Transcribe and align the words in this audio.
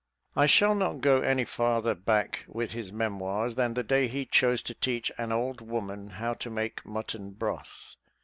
I 0.35 0.47
shall 0.47 0.73
not 0.73 1.01
go 1.01 1.21
any 1.21 1.45
farther 1.45 1.93
back 1.93 2.43
with 2.47 2.71
his 2.71 2.91
memoirs 2.91 3.53
than 3.53 3.75
the 3.75 3.83
day 3.83 4.07
he 4.07 4.25
chose 4.25 4.63
to 4.63 4.73
teach 4.73 5.11
an 5.19 5.31
old 5.31 5.61
woman 5.61 6.09
how 6.09 6.33
to 6.33 6.49
make 6.49 6.83
mutton 6.83 7.29
broth. 7.33 7.95